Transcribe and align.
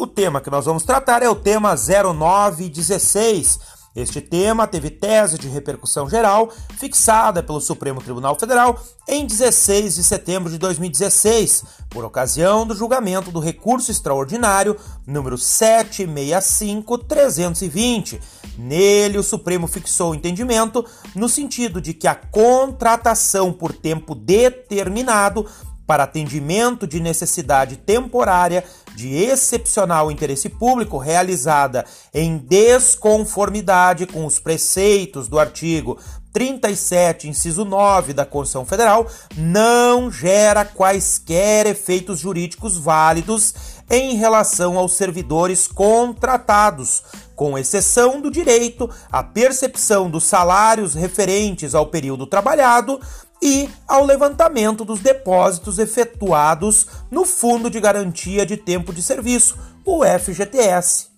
O 0.00 0.06
tema 0.06 0.40
que 0.40 0.48
nós 0.48 0.64
vamos 0.64 0.82
tratar 0.82 1.22
é 1.22 1.28
o 1.28 1.34
tema 1.34 1.76
0916 1.76 3.80
este 3.94 4.20
tema 4.20 4.66
teve 4.68 4.88
tese 4.88 5.36
de 5.36 5.48
repercussão 5.48 6.08
geral 6.08 6.48
fixada 6.78 7.42
pelo 7.42 7.60
Supremo 7.60 8.00
Tribunal 8.00 8.38
Federal 8.38 8.80
em 9.08 9.26
16 9.26 9.96
de 9.96 10.04
setembro 10.04 10.48
de 10.48 10.58
2016, 10.58 11.64
por 11.90 12.04
ocasião 12.04 12.64
do 12.64 12.72
julgamento 12.74 13.32
do 13.32 13.40
recurso 13.40 13.90
extraordinário 13.90 14.76
número 15.04 15.34
765-320. 15.36 18.20
Nele, 18.56 19.18
o 19.18 19.24
Supremo 19.24 19.66
fixou 19.66 20.12
o 20.12 20.14
entendimento 20.14 20.86
no 21.16 21.28
sentido 21.28 21.80
de 21.80 21.92
que 21.92 22.06
a 22.06 22.14
contratação 22.14 23.52
por 23.52 23.72
tempo 23.72 24.14
determinado 24.14 25.44
para 25.90 26.04
atendimento 26.04 26.86
de 26.86 27.00
necessidade 27.00 27.76
temporária 27.76 28.62
de 28.94 29.14
excepcional 29.14 30.10
interesse 30.10 30.48
público 30.48 30.98
realizada 30.98 31.84
em 32.12 32.38
desconformidade 32.38 34.06
com 34.06 34.26
os 34.26 34.38
preceitos 34.38 35.28
do 35.28 35.38
artigo 35.38 35.98
37, 36.32 37.28
inciso 37.28 37.64
9 37.64 38.12
da 38.12 38.24
Constituição 38.24 38.64
Federal, 38.64 39.06
não 39.36 40.10
gera 40.10 40.64
quaisquer 40.64 41.66
efeitos 41.66 42.20
jurídicos 42.20 42.78
válidos 42.78 43.54
em 43.90 44.14
relação 44.14 44.78
aos 44.78 44.92
servidores 44.92 45.66
contratados, 45.66 47.02
com 47.34 47.58
exceção 47.58 48.20
do 48.20 48.30
direito 48.30 48.88
à 49.10 49.22
percepção 49.22 50.08
dos 50.08 50.24
salários 50.24 50.94
referentes 50.94 51.74
ao 51.74 51.86
período 51.86 52.26
trabalhado 52.26 53.00
e 53.42 53.68
ao 53.88 54.04
levantamento 54.04 54.84
dos 54.84 55.00
depósitos 55.00 55.78
efetuados 55.78 56.09
no 57.10 57.24
Fundo 57.24 57.70
de 57.70 57.80
Garantia 57.80 58.46
de 58.46 58.56
Tempo 58.56 58.92
de 58.92 59.02
Serviço, 59.02 59.58
o 59.84 60.04
FGTS. 60.04 61.09